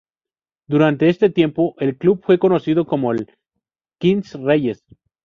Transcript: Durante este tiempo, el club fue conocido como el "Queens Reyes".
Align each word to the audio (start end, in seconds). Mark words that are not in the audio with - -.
Durante 0.67 1.09
este 1.09 1.29
tiempo, 1.29 1.75
el 1.77 1.95
club 1.95 2.23
fue 2.25 2.39
conocido 2.39 2.87
como 2.87 3.11
el 3.11 3.27
"Queens 3.99 4.33
Reyes". 4.33 4.83